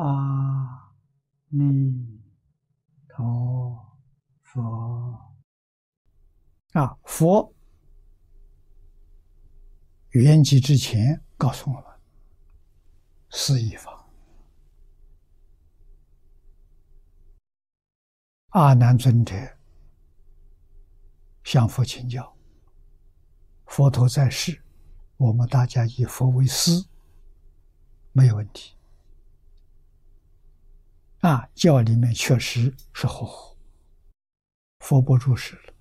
[0.00, 0.94] 阿
[1.48, 2.22] 弥
[3.06, 3.98] 陀
[4.40, 5.36] 佛
[6.72, 6.96] 啊！
[7.04, 7.54] 佛
[10.12, 11.84] 圆寂之前告诉我们：
[13.28, 14.08] 四依法。
[18.48, 19.34] 阿难尊者
[21.44, 22.34] 向佛请教，
[23.66, 24.62] 佛陀在世，
[25.18, 26.86] 我们大家以佛为师，
[28.12, 28.79] 没有问题。
[31.20, 33.54] 啊，教里面确实是合乎。
[34.78, 35.74] 佛不住世了，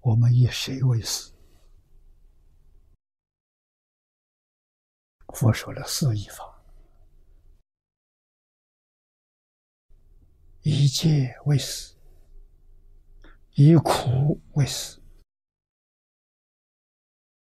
[0.00, 1.32] 我们以谁为师？
[5.28, 6.62] 佛说了四义法，
[10.60, 11.94] 一戒为师，
[13.54, 15.00] 以苦为师，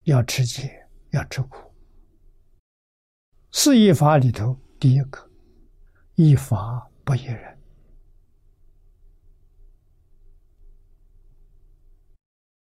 [0.05, 1.71] 要持戒，要吃苦。
[3.51, 5.29] 四义法里头，第一个
[6.15, 6.90] 依法。
[7.03, 7.57] 不一人，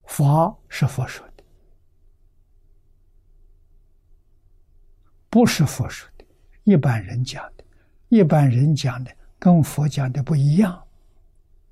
[0.04, 1.44] 法是佛说的，
[5.28, 6.24] 不是佛说的，
[6.64, 7.64] 一般人讲的，
[8.08, 10.86] 一般人讲的跟佛讲的不一样，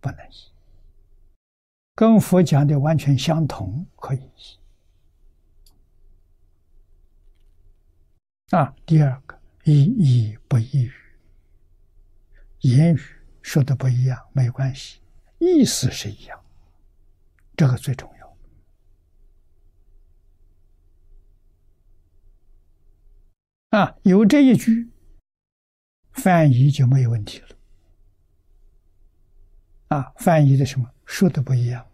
[0.00, 0.52] 不能依；
[1.94, 4.30] 跟佛讲的完全相同，可以。
[8.50, 11.03] 啊，第二个，一义不异语。
[12.64, 13.00] 言语
[13.42, 15.00] 说的不一样，没关系，
[15.38, 16.42] 意思是一样，
[17.54, 18.24] 这个最重要。
[23.78, 24.88] 啊，有这一句，
[26.12, 27.48] 翻译就没有问题了。
[29.88, 31.86] 啊，翻译的什么说的不一样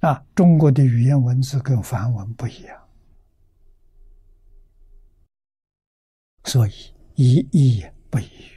[0.00, 0.10] 啊？
[0.10, 2.85] 啊，中国的语言文字跟梵文不一样。
[6.46, 6.72] 所以，
[7.16, 8.52] 一意不一语。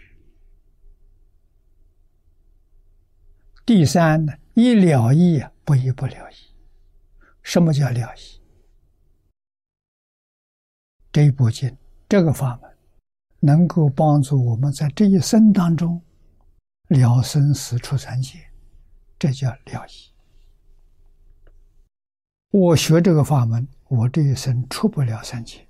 [3.65, 6.35] 第三呢，一了意不一不了意。
[7.41, 8.41] 什么叫了意？
[11.11, 11.75] 这一部经，
[12.07, 12.77] 这个法门，
[13.39, 15.99] 能够帮助我们在这一生当中
[16.89, 18.37] 了生死出三界，
[19.17, 20.13] 这叫了意。
[22.51, 25.65] 我学这个法门，我这一生出不了三界。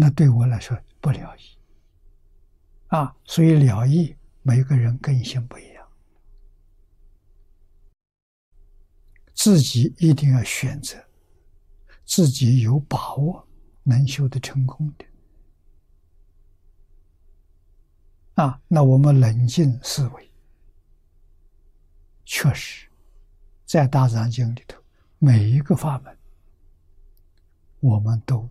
[0.00, 1.40] 那对我来说不了义
[2.86, 5.84] 啊，所以了义，每个人根性不一样，
[9.34, 10.96] 自己一定要选择
[12.04, 13.44] 自己有把握
[13.82, 15.04] 能修得成功的
[18.34, 18.62] 啊。
[18.68, 20.30] 那我们冷静思维，
[22.24, 22.88] 确实，
[23.66, 24.80] 在大藏经里头，
[25.18, 26.16] 每一个法门，
[27.80, 28.48] 我们都。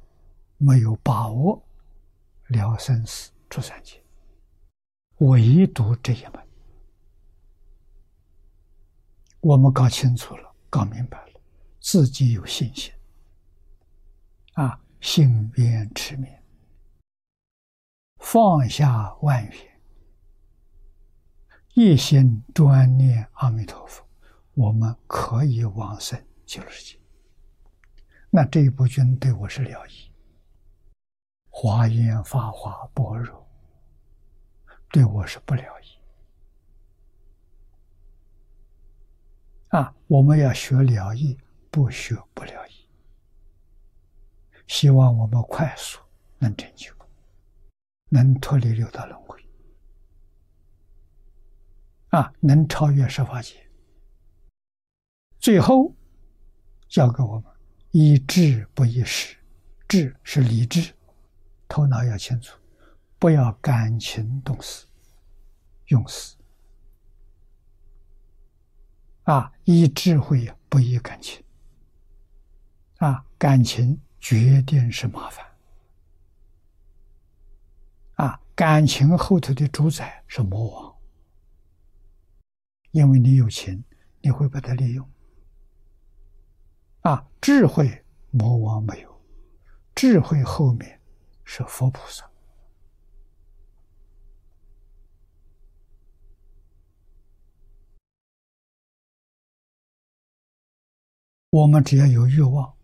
[0.58, 1.64] 没有把握
[2.48, 4.04] 了生死出三界，
[5.20, 6.48] 唯独这一门，
[9.40, 11.42] 我们搞清楚了，搞明白了，
[11.80, 12.92] 自己有信心，
[14.54, 16.28] 啊，心边持名，
[18.18, 19.82] 放下万缘，
[21.76, 24.04] 一心专念阿弥陀佛，
[24.56, 27.00] 我们可以往生极乐世界。
[28.32, 30.12] 那这一部经对我是了义。
[31.60, 33.44] 华严法华般若，
[34.92, 35.88] 对我是不了义
[39.70, 39.92] 啊！
[40.06, 41.36] 我们要学了义，
[41.72, 42.88] 不学不了义。
[44.68, 46.00] 希望我们快速
[46.38, 46.94] 能成就，
[48.10, 49.44] 能脱离六道轮回
[52.10, 53.56] 啊，能超越十法界。
[55.40, 55.92] 最后
[56.88, 57.52] 教给我们：
[57.90, 59.36] 以智不以识，
[59.88, 60.94] 智是理智。
[61.68, 62.58] 头脑要清楚，
[63.20, 64.86] 不要感情动事，
[65.88, 66.36] 用事
[69.24, 69.52] 啊！
[69.66, 71.44] 以智慧不以感情
[72.98, 73.26] 啊！
[73.38, 75.46] 感情决定是麻烦
[78.16, 78.42] 啊！
[78.56, 80.96] 感情后头的主宰是魔王，
[82.92, 83.84] 因为你有情，
[84.22, 85.08] 你会把它利用
[87.02, 87.28] 啊！
[87.42, 89.22] 智慧魔王没有，
[89.94, 90.97] 智慧后面。
[91.50, 92.30] 是佛菩萨，
[101.50, 102.76] 我们只要有欲望，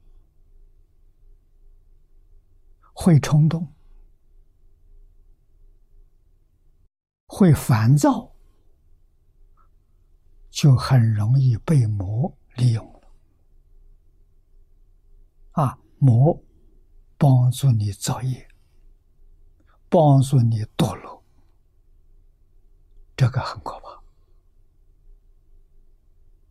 [2.94, 3.68] 会冲动，
[7.28, 8.34] 会烦躁，
[10.50, 13.02] 就很容易被魔利用了。
[15.52, 16.42] 啊，魔
[17.18, 18.48] 帮助你造业，
[19.94, 21.24] 帮助你堕落，
[23.16, 24.02] 这个很可怕。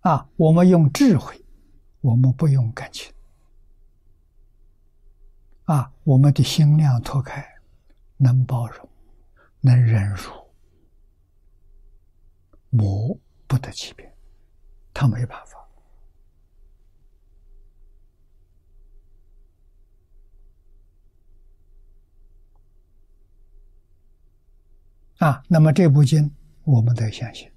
[0.09, 1.45] 啊，我们用智慧，
[2.01, 3.13] 我们不用感情。
[5.65, 7.45] 啊，我们的心量拓开，
[8.17, 8.89] 能包容，
[9.61, 10.31] 能忍辱，
[12.71, 13.19] 魔
[13.49, 14.17] 不得其便，
[14.95, 15.62] 他没办法。
[25.23, 26.29] 啊，那么这部经
[26.65, 27.49] 我们得相信。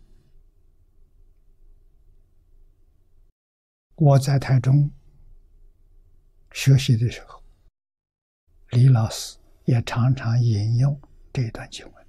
[3.95, 4.91] 我在台中
[6.51, 7.41] 学习的时候。
[8.69, 10.99] 李老师也常常引用
[11.33, 12.04] 这段经文。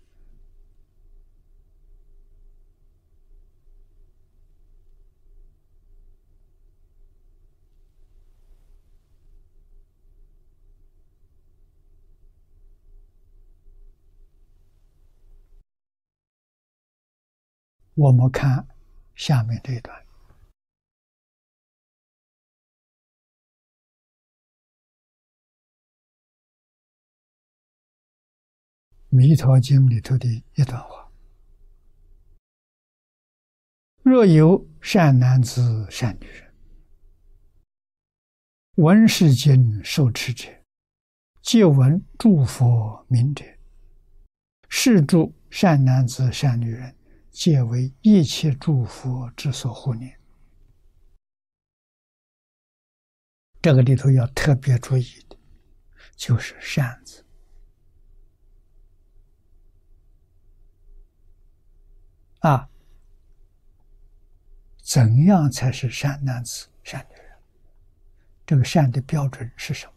[17.97, 18.69] 我们看
[19.15, 19.97] 下面这一段。
[29.19, 31.11] 《弥陀经》里头的一段话
[34.05, 36.55] ：“若有善男子、善女人，
[38.75, 40.51] 闻是经受持者，
[41.41, 43.43] 即闻诸佛名者，
[44.69, 46.95] 是诸善男子、善女人，
[47.39, 50.19] 皆为一切诸佛之所护念。”
[53.61, 55.37] 这个里头要特别注意的，
[56.17, 57.27] 就是“善”字。
[62.39, 62.71] 啊，
[64.81, 67.39] 怎样才是善男子、善女人？
[68.47, 69.93] 这个善的标准是什么？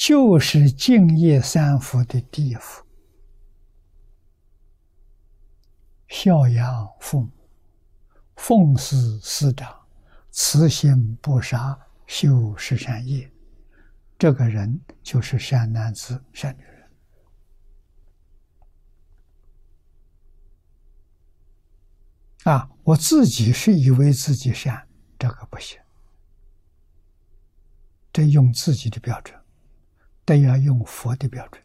[0.00, 2.82] 就是敬业三福的第一福：
[6.08, 7.30] 孝养父母，
[8.34, 9.78] 奉事师长，
[10.30, 13.30] 慈心不杀，修十善业。
[14.18, 16.90] 这个人就是善男子、善女人
[22.44, 22.70] 啊！
[22.84, 24.88] 我自己是以为自己善，
[25.18, 25.78] 这个不行。
[28.10, 29.39] 得用自己的标准，
[30.30, 31.60] 都要用佛的标准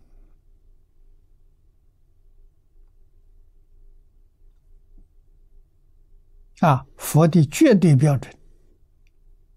[6.61, 6.83] 啊！
[6.97, 8.35] 佛的绝对标准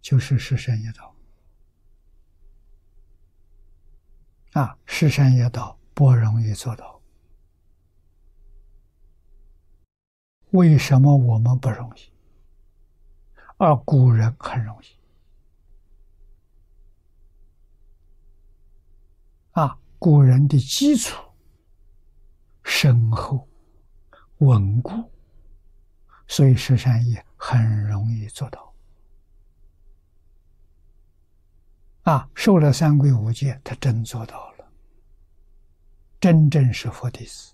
[0.02, 1.16] 就是十善业道。
[4.52, 7.00] 啊，十善业道不容易做到。
[10.50, 12.12] 为什么我们不容易，
[13.56, 14.97] 而古人很容易？
[19.58, 21.20] 啊，古人的基础
[22.62, 23.48] 深厚、
[24.38, 25.10] 稳固，
[26.28, 28.72] 所以十善业很容易做到。
[32.02, 34.70] 啊，受了三规五戒，他真做到了，
[36.20, 37.52] 真正是佛弟子。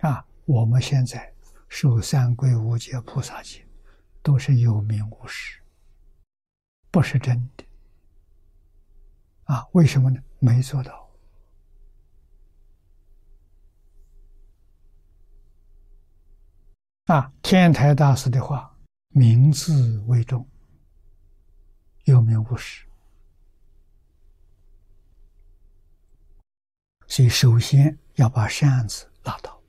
[0.00, 1.32] 啊，我们现在
[1.66, 3.66] 受三规五戒、菩萨戒，
[4.22, 5.62] 都是有名无实，
[6.90, 7.64] 不是真的。
[9.44, 10.20] 啊，为什么呢？
[10.44, 11.08] 没做到。
[17.06, 18.76] 啊，天台大师的话
[19.08, 20.46] ：“名字为重，
[22.04, 22.86] 有名无实。”
[27.08, 29.63] 所以，首先要把扇子拿到。